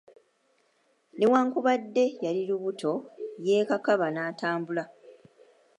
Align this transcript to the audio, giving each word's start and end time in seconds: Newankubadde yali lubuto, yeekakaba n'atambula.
Newankubadde 1.17 2.03
yali 2.23 2.41
lubuto, 2.49 2.91
yeekakaba 3.45 4.07
n'atambula. 4.13 4.83